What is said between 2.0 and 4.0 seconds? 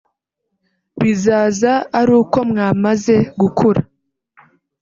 uko mwamaze gukura